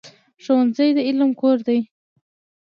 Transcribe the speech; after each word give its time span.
ښوونځی 0.43 0.89
د 0.95 0.97
علم 1.07 1.29
کور 1.39 1.57
دی. 1.67 1.79